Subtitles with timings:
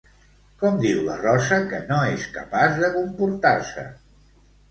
[0.61, 3.87] Com diu la Rosa que no és capaç de comportar-se?